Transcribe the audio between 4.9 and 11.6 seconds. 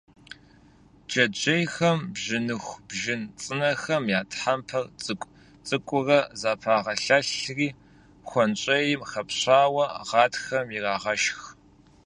цӀыкӀу-цӀыкӀуурэ зэпагъэлъэлъри, хуэнщӀейм хэпщауэ гъатхэм ирагъэшх.